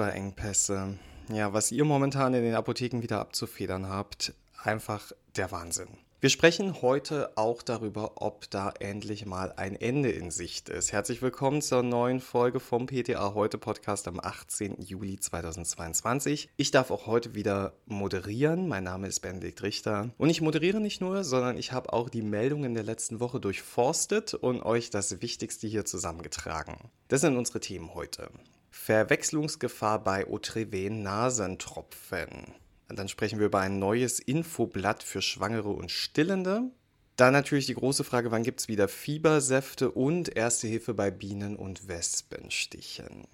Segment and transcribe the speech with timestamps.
[0.00, 0.98] Lieferengpässe.
[1.30, 4.32] Ja, was ihr momentan in den Apotheken wieder abzufedern habt,
[4.62, 5.88] einfach der Wahnsinn.
[6.20, 10.92] Wir sprechen heute auch darüber, ob da endlich mal ein Ende in Sicht ist.
[10.92, 14.80] Herzlich willkommen zur neuen Folge vom PTA Heute Podcast am 18.
[14.80, 16.48] Juli 2022.
[16.56, 18.68] Ich darf auch heute wieder moderieren.
[18.68, 20.10] Mein Name ist Benedikt Richter.
[20.16, 24.32] Und ich moderiere nicht nur, sondern ich habe auch die Meldungen der letzten Woche durchforstet
[24.32, 26.90] und euch das Wichtigste hier zusammengetragen.
[27.08, 28.30] Das sind unsere Themen heute.
[28.70, 32.54] Verwechslungsgefahr bei Otrivin Nasentropfen.
[32.88, 36.70] Dann sprechen wir über ein neues Infoblatt für Schwangere und Stillende.
[37.16, 41.56] Dann natürlich die große Frage, wann gibt es wieder Fiebersäfte und Erste Hilfe bei Bienen-
[41.56, 43.26] und Wespenstichen.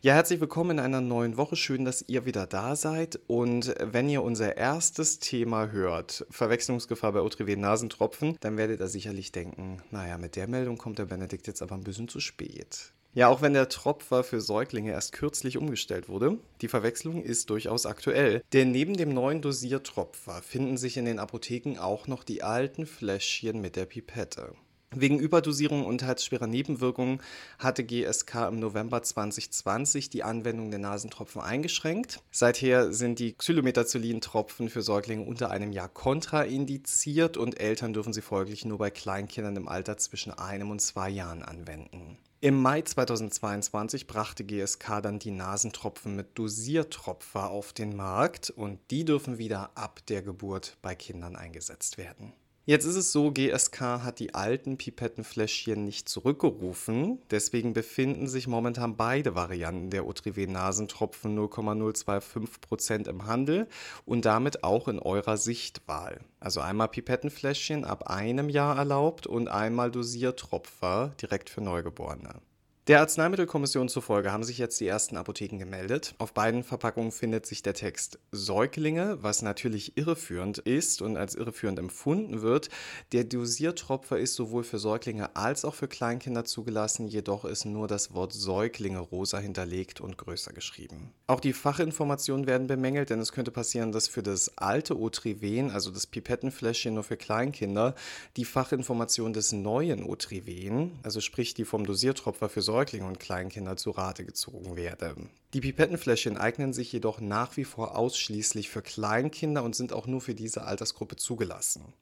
[0.00, 1.56] Ja, herzlich willkommen in einer neuen Woche.
[1.56, 3.18] Schön, dass ihr wieder da seid.
[3.26, 9.32] Und wenn ihr unser erstes Thema hört, Verwechslungsgefahr bei Otriven Nasentropfen, dann werdet ihr sicherlich
[9.32, 12.92] denken, naja, mit der Meldung kommt der Benedikt jetzt aber ein bisschen zu spät.
[13.16, 17.86] Ja, auch wenn der Tropfer für Säuglinge erst kürzlich umgestellt wurde, die Verwechslung ist durchaus
[17.86, 18.42] aktuell.
[18.52, 23.62] Denn neben dem neuen Dosiertropfer finden sich in den Apotheken auch noch die alten Fläschchen
[23.62, 24.52] mit der Pipette.
[24.94, 27.22] Wegen Überdosierung und halsschwerer Nebenwirkungen
[27.58, 32.20] hatte GSK im November 2020 die Anwendung der Nasentropfen eingeschränkt.
[32.30, 38.66] Seither sind die Xylometazolin-Tropfen für Säuglinge unter einem Jahr kontraindiziert und Eltern dürfen sie folglich
[38.66, 42.18] nur bei Kleinkindern im Alter zwischen einem und zwei Jahren anwenden.
[42.46, 49.04] Im Mai 2022 brachte GSK dann die Nasentropfen mit Dosiertropfer auf den Markt und die
[49.04, 52.32] dürfen wieder ab der Geburt bei Kindern eingesetzt werden.
[52.68, 57.20] Jetzt ist es so, GSK hat die alten Pipettenfläschchen nicht zurückgerufen.
[57.30, 63.68] Deswegen befinden sich momentan beide Varianten der Otriven-Nasentropfen 0,025% im Handel
[64.04, 66.18] und damit auch in eurer Sichtwahl.
[66.40, 72.40] Also einmal Pipettenfläschchen ab einem Jahr erlaubt und einmal Dosiertropfer direkt für Neugeborene.
[72.88, 76.14] Der Arzneimittelkommission zufolge haben sich jetzt die ersten Apotheken gemeldet.
[76.18, 81.80] Auf beiden Verpackungen findet sich der Text Säuglinge, was natürlich irreführend ist und als irreführend
[81.80, 82.68] empfunden wird.
[83.10, 88.14] Der Dosiertropfer ist sowohl für Säuglinge als auch für Kleinkinder zugelassen, jedoch ist nur das
[88.14, 91.10] Wort Säuglinge rosa hinterlegt und größer geschrieben.
[91.26, 95.90] Auch die Fachinformationen werden bemängelt, denn es könnte passieren, dass für das alte Otriven, also
[95.90, 97.96] das Pipettenfläschchen nur für Kleinkinder,
[98.36, 103.78] die Fachinformation des neuen Otriven, also sprich die vom Dosiertropfer für Säuglinge, Säuglinge und Kleinkinder
[103.78, 105.16] zu Rate gezogen werde.
[105.54, 110.20] Die Pipettenfläschchen eignen sich jedoch nach wie vor ausschließlich für Kleinkinder und sind auch nur
[110.20, 111.94] für diese Altersgruppe zugelassen.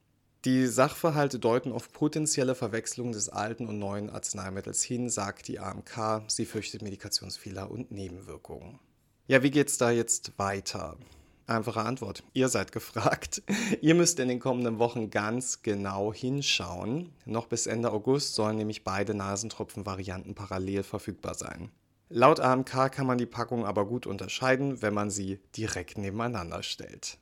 [0.45, 6.25] Die Sachverhalte deuten auf potenzielle Verwechslung des alten und neuen Arzneimittels hin, sagt die AMK.
[6.27, 8.81] Sie fürchtet Medikationsfehler und Nebenwirkungen.
[9.29, 10.97] Ja, wie geht's da jetzt weiter?
[11.47, 12.23] Einfache Antwort.
[12.33, 13.43] Ihr seid gefragt.
[13.83, 17.11] Ihr müsst in den kommenden Wochen ganz genau hinschauen.
[17.27, 21.71] Noch bis Ende August sollen nämlich beide Nasentropfen-Varianten parallel verfügbar sein.
[22.09, 27.19] Laut AMK kann man die Packung aber gut unterscheiden, wenn man sie direkt nebeneinander stellt.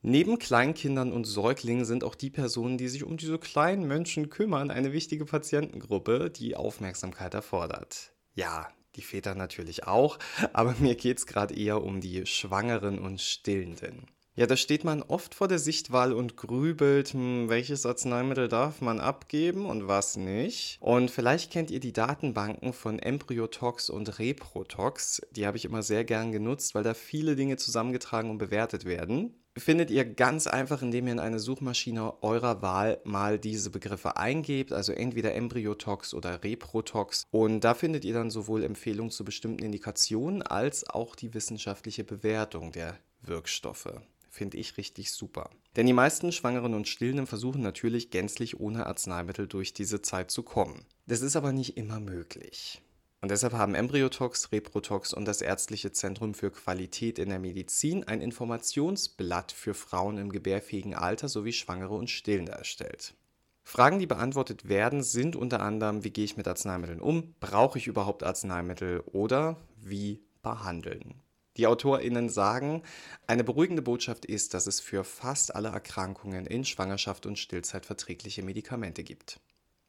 [0.00, 4.72] Neben Kleinkindern und Säuglingen sind auch die Personen, die sich um diese kleinen Menschen kümmern,
[4.72, 8.12] eine wichtige Patientengruppe, die Aufmerksamkeit erfordert.
[8.34, 10.18] Ja, die Väter natürlich auch,
[10.52, 14.06] aber mir geht es gerade eher um die Schwangeren und Stillenden.
[14.34, 18.98] Ja, da steht man oft vor der Sichtwahl und grübelt, hm, welches Arzneimittel darf man
[18.98, 20.78] abgeben und was nicht.
[20.80, 25.20] Und vielleicht kennt ihr die Datenbanken von Embryotox und Reprotox.
[25.32, 29.34] Die habe ich immer sehr gern genutzt, weil da viele Dinge zusammengetragen und bewertet werden
[29.56, 34.72] findet ihr ganz einfach, indem ihr in eine Suchmaschine eurer Wahl mal diese Begriffe eingebt,
[34.72, 37.24] also entweder Embryotox oder Reprotox.
[37.30, 42.72] Und da findet ihr dann sowohl Empfehlungen zu bestimmten Indikationen als auch die wissenschaftliche Bewertung
[42.72, 43.92] der Wirkstoffe.
[44.30, 45.50] Finde ich richtig super.
[45.76, 50.42] Denn die meisten Schwangeren und Stillenden versuchen natürlich gänzlich ohne Arzneimittel durch diese Zeit zu
[50.42, 50.86] kommen.
[51.06, 52.80] Das ist aber nicht immer möglich.
[53.22, 58.20] Und deshalb haben Embryotox, Reprotox und das Ärztliche Zentrum für Qualität in der Medizin ein
[58.20, 63.14] Informationsblatt für Frauen im gebärfähigen Alter sowie Schwangere und Stillende erstellt.
[63.62, 67.36] Fragen, die beantwortet werden, sind unter anderem, wie gehe ich mit Arzneimitteln um?
[67.38, 69.04] Brauche ich überhaupt Arzneimittel?
[69.12, 71.14] Oder wie behandeln?
[71.58, 72.82] Die AutorInnen sagen,
[73.28, 78.42] eine beruhigende Botschaft ist, dass es für fast alle Erkrankungen in Schwangerschaft und Stillzeit verträgliche
[78.42, 79.38] Medikamente gibt.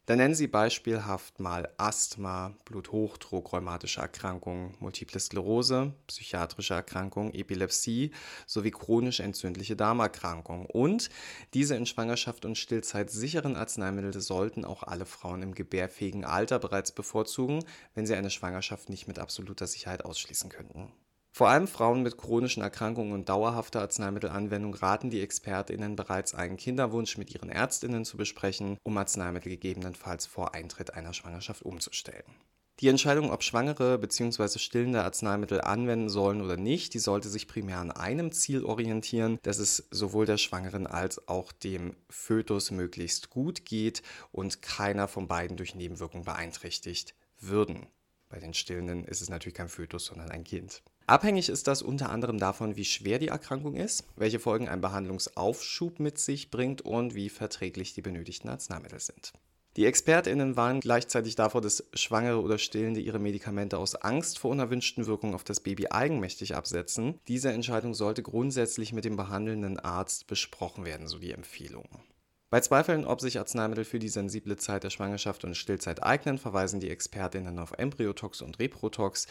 [0.05, 8.11] Da nennen Sie beispielhaft mal Asthma, Bluthochdruck, rheumatische Erkrankungen, Multiple Sklerose, psychiatrische Erkrankungen, Epilepsie
[8.45, 10.65] sowie chronisch entzündliche Darmerkrankungen.
[10.65, 11.09] Und
[11.53, 16.91] diese in Schwangerschaft und Stillzeit sicheren Arzneimittel sollten auch alle Frauen im gebärfähigen Alter bereits
[16.91, 17.63] bevorzugen,
[17.95, 20.91] wenn sie eine Schwangerschaft nicht mit absoluter Sicherheit ausschließen könnten.
[21.35, 27.17] Vor allem Frauen mit chronischen Erkrankungen und dauerhafter Arzneimittelanwendung raten die ExpertInnen bereits, einen Kinderwunsch
[27.17, 32.23] mit ihren ÄrztInnen zu besprechen, um Arzneimittel gegebenenfalls vor Eintritt einer Schwangerschaft umzustellen.
[32.81, 34.59] Die Entscheidung, ob Schwangere bzw.
[34.59, 39.57] stillende Arzneimittel anwenden sollen oder nicht, die sollte sich primär an einem Ziel orientieren, dass
[39.57, 45.57] es sowohl der Schwangeren als auch dem Fötus möglichst gut geht und keiner von beiden
[45.57, 47.87] durch Nebenwirkungen beeinträchtigt würden.
[48.29, 50.83] Bei den Stillenden ist es natürlich kein Fötus, sondern ein Kind.
[51.05, 55.99] Abhängig ist das unter anderem davon, wie schwer die Erkrankung ist, welche Folgen ein Behandlungsaufschub
[55.99, 59.33] mit sich bringt und wie verträglich die benötigten Arzneimittel sind.
[59.75, 65.07] Die ExpertInnen warnen gleichzeitig davor, dass Schwangere oder Stillende ihre Medikamente aus Angst vor unerwünschten
[65.07, 67.19] Wirkungen auf das Baby eigenmächtig absetzen.
[67.27, 71.89] Diese Entscheidung sollte grundsätzlich mit dem behandelnden Arzt besprochen werden, so die Empfehlung.
[72.51, 76.79] Bei Zweifeln, ob sich Arzneimittel für die sensible Zeit der Schwangerschaft und Stillzeit eignen, verweisen
[76.79, 79.25] die ExpertInnen auf Embryotox und Reprotox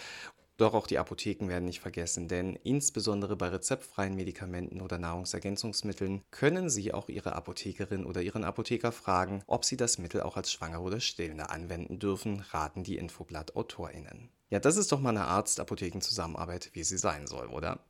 [0.57, 6.71] doch auch die Apotheken werden nicht vergessen, denn insbesondere bei rezeptfreien Medikamenten oder Nahrungsergänzungsmitteln können
[6.71, 10.83] Sie auch Ihre Apothekerin oder Ihren Apotheker fragen, ob Sie das Mittel auch als Schwangere
[10.83, 14.31] oder Stillende anwenden dürfen, raten die Infoblatt-AutorInnen.
[14.51, 17.81] Ja, das ist doch mal eine Arzt-Apotheken-Zusammenarbeit, wie sie sein soll, oder?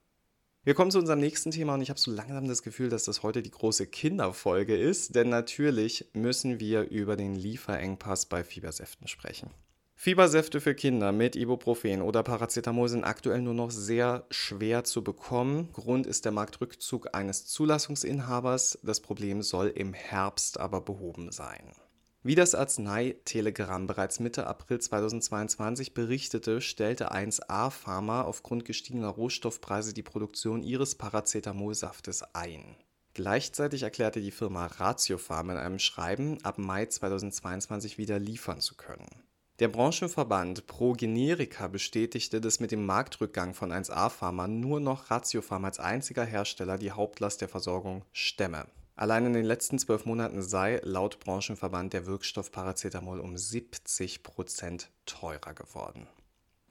[0.62, 3.24] Wir kommen zu unserem nächsten Thema und ich habe so langsam das Gefühl, dass das
[3.24, 9.50] heute die große Kinderfolge ist, denn natürlich müssen wir über den Lieferengpass bei Fiebersäften sprechen.
[10.02, 15.70] Fiebersäfte für Kinder mit Ibuprofen oder Paracetamol sind aktuell nur noch sehr schwer zu bekommen.
[15.72, 18.80] Grund ist der Marktrückzug eines Zulassungsinhabers.
[18.82, 21.70] Das Problem soll im Herbst aber behoben sein.
[22.24, 30.02] Wie das Arzneitelegramm bereits Mitte April 2022 berichtete, stellte 1A Pharma aufgrund gestiegener Rohstoffpreise die
[30.02, 32.74] Produktion ihres Paracetamolsaftes ein.
[33.14, 39.06] Gleichzeitig erklärte die Firma Ratiopharm in einem Schreiben, ab Mai 2022 wieder liefern zu können.
[39.62, 45.64] Der Branchenverband Pro Generica bestätigte, dass mit dem Marktrückgang von 1A Pharma nur noch Ratiopharm
[45.64, 48.66] als einziger Hersteller die Hauptlast der Versorgung stemme.
[48.96, 54.90] Allein in den letzten zwölf Monaten sei laut Branchenverband der Wirkstoff Paracetamol um 70 Prozent
[55.06, 56.08] teurer geworden.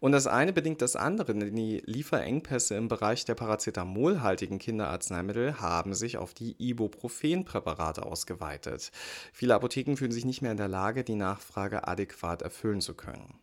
[0.02, 5.94] Und das eine bedingt das andere, denn die Lieferengpässe im Bereich der paracetamolhaltigen Kinderarzneimittel haben
[5.94, 8.92] sich auf die Ibuprofen-Präparate ausgeweitet.
[9.32, 13.36] Viele Apotheken fühlen sich nicht mehr in der Lage, die Nachfrage adäquat erfüllen zu können.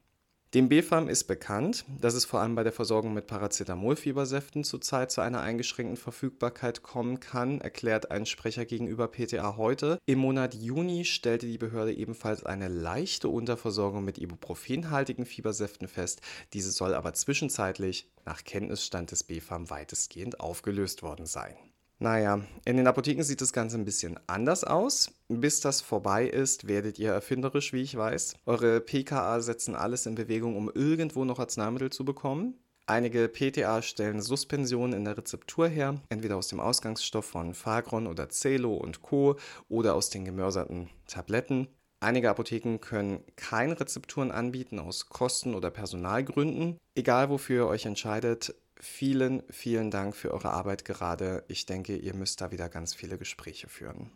[0.55, 5.21] Dem BfArM ist bekannt, dass es vor allem bei der Versorgung mit Paracetamolfiebersäften zurzeit zu
[5.21, 9.99] einer eingeschränkten Verfügbarkeit kommen kann, erklärt ein Sprecher gegenüber PTA heute.
[10.07, 16.23] Im Monat Juni stellte die Behörde ebenfalls eine leichte Unterversorgung mit ibuprofenhaltigen Fiebersäften fest.
[16.55, 21.57] Diese soll aber zwischenzeitlich nach Kenntnisstand des BfArM weitestgehend aufgelöst worden sein.
[22.01, 25.11] Naja, in den Apotheken sieht das Ganze ein bisschen anders aus.
[25.29, 28.35] Bis das vorbei ist, werdet ihr erfinderisch, wie ich weiß.
[28.47, 32.55] Eure PKA setzen alles in Bewegung, um irgendwo noch Arzneimittel zu bekommen.
[32.87, 38.29] Einige PTA stellen Suspensionen in der Rezeptur her, entweder aus dem Ausgangsstoff von Fagron oder
[38.31, 39.37] Celo und Co.
[39.69, 41.67] oder aus den gemörserten Tabletten.
[42.01, 46.79] Einige Apotheken können keine Rezepturen anbieten aus Kosten- oder Personalgründen.
[46.95, 51.45] Egal wofür ihr euch entscheidet, vielen, vielen Dank für eure Arbeit gerade.
[51.49, 54.11] Ich denke, ihr müsst da wieder ganz viele Gespräche führen.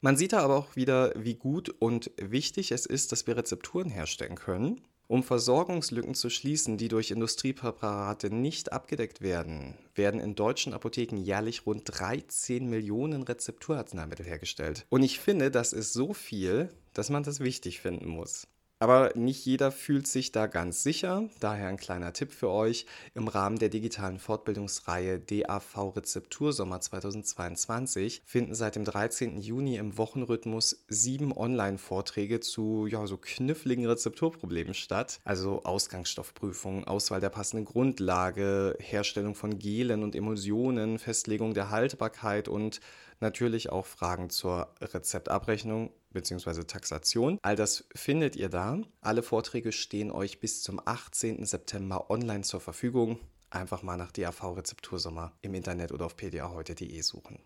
[0.00, 3.88] Man sieht da aber auch wieder, wie gut und wichtig es ist, dass wir Rezepturen
[3.88, 10.74] herstellen können, um Versorgungslücken zu schließen, die durch Industriepräparate nicht abgedeckt werden, werden in deutschen
[10.74, 14.84] Apotheken jährlich rund 13 Millionen Rezepturarzneimittel hergestellt.
[14.90, 18.46] Und ich finde, das ist so viel, dass man das wichtig finden muss.
[18.78, 21.28] Aber nicht jeder fühlt sich da ganz sicher.
[21.40, 22.84] Daher ein kleiner Tipp für euch.
[23.14, 29.38] Im Rahmen der digitalen Fortbildungsreihe DAV Rezeptur Sommer 2022 finden seit dem 13.
[29.38, 35.20] Juni im Wochenrhythmus sieben Online-Vorträge zu ja, so kniffligen Rezepturproblemen statt.
[35.24, 42.80] Also Ausgangsstoffprüfung, Auswahl der passenden Grundlage, Herstellung von Gelen und Emulsionen, Festlegung der Haltbarkeit und
[43.20, 46.64] natürlich auch Fragen zur Rezeptabrechnung bzw.
[46.64, 47.38] Taxation.
[47.42, 48.78] All das findet ihr da.
[49.00, 51.44] Alle Vorträge stehen euch bis zum 18.
[51.44, 53.18] September online zur Verfügung.
[53.50, 57.38] Einfach mal nach DAV Rezeptursommer im Internet oder auf pdaheute.de suchen.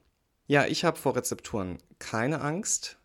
[0.47, 2.99] Ja, ich habe vor Rezepturen keine Angst,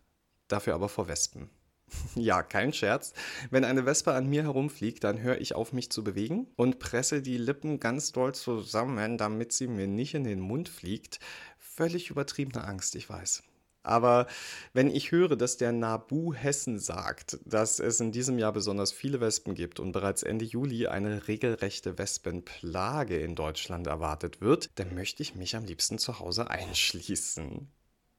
[0.48, 1.50] dafür aber vor Wespen.
[2.14, 3.12] Ja, kein Scherz.
[3.50, 7.22] Wenn eine Wespe an mir herumfliegt, dann höre ich auf, mich zu bewegen und presse
[7.22, 11.20] die Lippen ganz doll zusammen, damit sie mir nicht in den Mund fliegt.
[11.58, 13.42] Völlig übertriebene Angst, ich weiß.
[13.82, 14.26] Aber
[14.72, 19.20] wenn ich höre, dass der Nabu Hessen sagt, dass es in diesem Jahr besonders viele
[19.20, 25.22] Wespen gibt und bereits Ende Juli eine regelrechte Wespenplage in Deutschland erwartet wird, dann möchte
[25.22, 27.68] ich mich am liebsten zu Hause einschließen.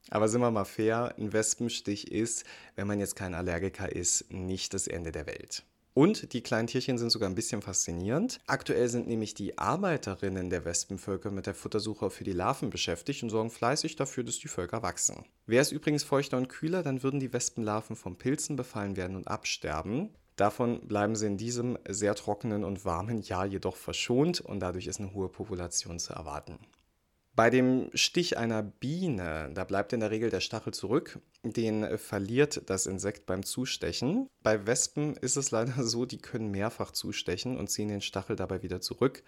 [0.09, 2.45] Aber sind wir mal fair, ein Wespenstich ist,
[2.75, 5.63] wenn man jetzt kein Allergiker ist, nicht das Ende der Welt.
[5.97, 8.39] Und die kleinen Tierchen sind sogar ein bisschen faszinierend.
[8.45, 13.31] Aktuell sind nämlich die Arbeiterinnen der Wespenvölker mit der Futtersuche für die Larven beschäftigt und
[13.31, 15.25] sorgen fleißig dafür, dass die Völker wachsen.
[15.47, 19.27] Wäre es übrigens feuchter und kühler, dann würden die Wespenlarven von Pilzen befallen werden und
[19.27, 20.11] absterben.
[20.35, 24.99] Davon bleiben sie in diesem sehr trockenen und warmen Jahr jedoch verschont und dadurch ist
[24.99, 26.59] eine hohe Population zu erwarten.
[27.37, 32.67] Bei dem Stich einer Biene, da bleibt in der Regel der Stachel zurück, den verliert
[32.67, 34.27] das Insekt beim Zustechen.
[34.41, 38.63] Bei Wespen ist es leider so, die können mehrfach zustechen und ziehen den Stachel dabei
[38.63, 39.21] wieder zurück.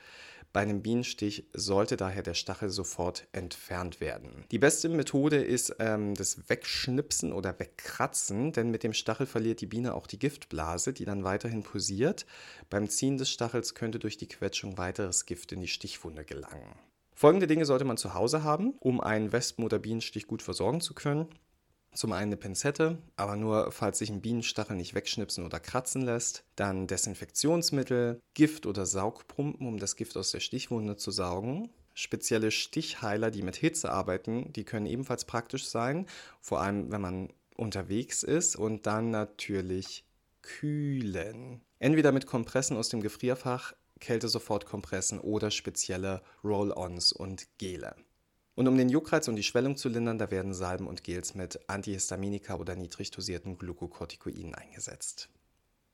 [0.52, 4.44] Bei einem Bienenstich sollte daher der Stachel sofort entfernt werden.
[4.50, 9.68] Die beste Methode ist ähm, das Wegschnipsen oder Wegkratzen, denn mit dem Stachel verliert die
[9.68, 12.26] Biene auch die Giftblase, die dann weiterhin pulsiert.
[12.72, 16.89] Beim Ziehen des Stachels könnte durch die Quetschung weiteres Gift in die Stichwunde gelangen.
[17.20, 20.94] Folgende Dinge sollte man zu Hause haben, um einen Wespen- oder Bienenstich gut versorgen zu
[20.94, 21.28] können.
[21.94, 26.46] Zum einen eine Pinzette, aber nur falls sich ein Bienenstachel nicht wegschnipsen oder kratzen lässt.
[26.56, 31.70] Dann Desinfektionsmittel, Gift oder Saugpumpen, um das Gift aus der Stichwunde zu saugen.
[31.94, 36.06] Spezielle Stichheiler, die mit Hitze arbeiten, die können ebenfalls praktisch sein,
[36.40, 38.56] vor allem wenn man unterwegs ist.
[38.56, 40.06] Und dann natürlich
[40.42, 41.60] kühlen.
[41.80, 47.96] Entweder mit Kompressen aus dem Gefrierfach, Kältesofortkompressen oder spezielle Roll-ons und Gele.
[48.56, 51.60] Und um den Juckreiz und die Schwellung zu lindern, da werden Salben und Gels mit
[51.70, 55.30] Antihistaminika oder niedrig dosierten Glukokortikoiden eingesetzt.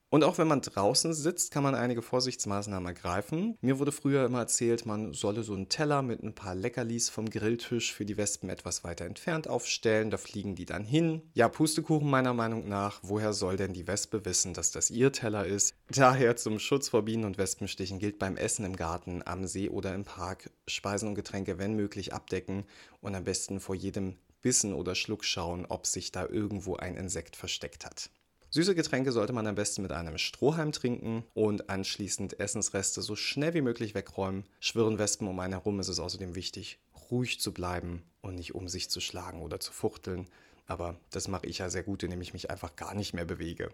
[0.10, 3.58] Und auch wenn man draußen sitzt, kann man einige Vorsichtsmaßnahmen ergreifen.
[3.62, 7.30] Mir wurde früher immer erzählt, man solle so einen Teller mit ein paar Leckerlis vom
[7.30, 10.12] Grilltisch für die Wespen etwas weiter entfernt aufstellen.
[10.12, 11.22] Da fliegen die dann hin.
[11.34, 13.00] Ja, Pustekuchen meiner Meinung nach.
[13.02, 15.76] Woher soll denn die Wespe wissen, dass das ihr Teller ist?
[15.90, 19.94] Daher zum Schutz vor Bienen und Wespenstichen gilt beim Essen im Garten, am See oder
[19.94, 22.66] im Park Speisen und Getränke, wenn möglich, abdecken
[23.02, 27.36] und am besten vor jedem Bissen oder Schluck schauen, ob sich da irgendwo ein Insekt
[27.36, 28.12] versteckt hat.
[28.56, 33.54] Süße Getränke sollte man am besten mit einem Strohhalm trinken und anschließend Essensreste so schnell
[33.54, 34.46] wie möglich wegräumen.
[34.62, 36.80] Schwirren Wespen um einen herum ist es außerdem wichtig,
[37.12, 40.30] ruhig zu bleiben und nicht um sich zu schlagen oder zu fuchteln.
[40.68, 43.72] Aber das mache ich ja sehr gut, indem ich mich einfach gar nicht mehr bewege.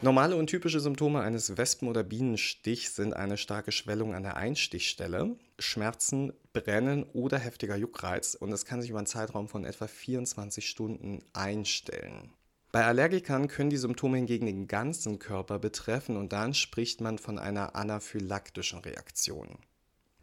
[0.00, 5.34] Normale und typische Symptome eines Wespen- oder Bienenstichs sind eine starke Schwellung an der Einstichstelle,
[5.58, 10.68] Schmerzen, Brennen oder heftiger Juckreiz und es kann sich über einen Zeitraum von etwa 24
[10.68, 12.32] Stunden einstellen.
[12.72, 17.36] Bei Allergikern können die Symptome hingegen den ganzen Körper betreffen und dann spricht man von
[17.38, 19.58] einer anaphylaktischen Reaktion.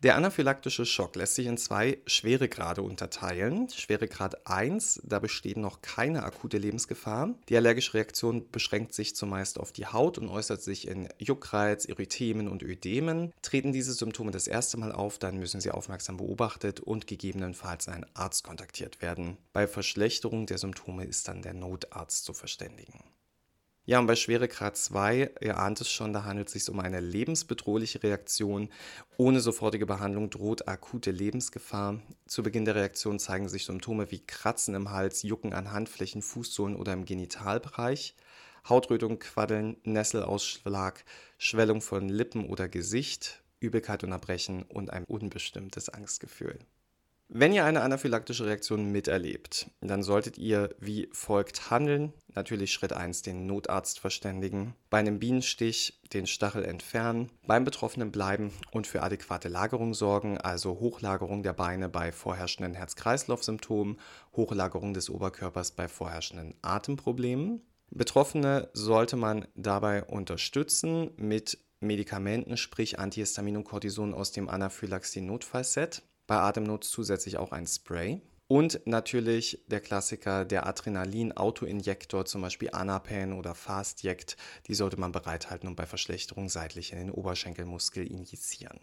[0.03, 3.67] Der anaphylaktische Schock lässt sich in zwei Schweregrade unterteilen.
[3.69, 7.33] Schweregrad 1, da besteht noch keine akute Lebensgefahr.
[7.49, 12.47] Die allergische Reaktion beschränkt sich zumeist auf die Haut und äußert sich in Juckreiz, Erythemen
[12.47, 13.33] und Ödemen.
[13.41, 18.05] Treten diese Symptome das erste Mal auf, dann müssen sie aufmerksam beobachtet und gegebenenfalls ein
[18.13, 19.37] Arzt kontaktiert werden.
[19.51, 23.03] Bei Verschlechterung der Symptome ist dann der Notarzt zu verständigen.
[23.89, 26.99] Ja, und bei Schweregrad 2, ihr ahnt es schon, da handelt es sich um eine
[26.99, 28.67] lebensbedrohliche Reaktion.
[29.15, 32.01] Ohne sofortige Behandlung droht akute Lebensgefahr.
[32.25, 36.75] Zu Beginn der Reaktion zeigen sich Symptome wie Kratzen im Hals, Jucken an Handflächen, Fußsohlen
[36.75, 38.13] oder im Genitalbereich.
[38.67, 41.05] Hautrötung, Quaddeln, Nesselausschlag,
[41.37, 46.59] Schwellung von Lippen oder Gesicht, Übelkeit und Erbrechen und ein unbestimmtes Angstgefühl.
[47.29, 52.13] Wenn ihr eine anaphylaktische Reaktion miterlebt, dann solltet ihr wie folgt handeln.
[52.33, 58.53] Natürlich Schritt 1 den Notarzt verständigen, bei einem Bienenstich den Stachel entfernen, beim Betroffenen bleiben
[58.71, 63.99] und für adäquate Lagerung sorgen, also Hochlagerung der Beine bei vorherrschenden Herz-Kreislauf-Symptomen,
[64.33, 67.61] Hochlagerung des Oberkörpers bei vorherrschenden Atemproblemen.
[67.89, 76.35] Betroffene sollte man dabei unterstützen mit Medikamenten, sprich Antihistamin und Cortison aus dem Anaphylaxie-Notfallset bei
[76.35, 78.21] Atemnot zusätzlich auch ein Spray.
[78.47, 85.67] Und natürlich der Klassiker, der Adrenalin-Autoinjektor, zum Beispiel Anapan oder Fastject, die sollte man bereithalten
[85.67, 88.79] und bei Verschlechterung seitlich in den Oberschenkelmuskel injizieren.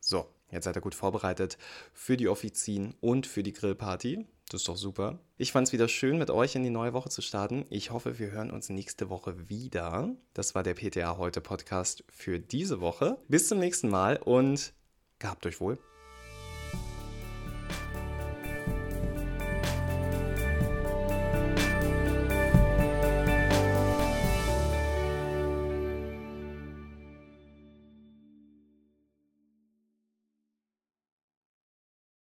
[0.00, 1.58] So, jetzt seid ihr gut vorbereitet
[1.92, 4.26] für die Offizien und für die Grillparty.
[4.48, 5.20] Das ist doch super.
[5.36, 7.66] Ich fand es wieder schön, mit euch in die neue Woche zu starten.
[7.68, 10.16] Ich hoffe, wir hören uns nächste Woche wieder.
[10.32, 13.18] Das war der PTA heute Podcast für diese Woche.
[13.28, 14.72] Bis zum nächsten Mal und
[15.18, 15.78] gehabt euch wohl.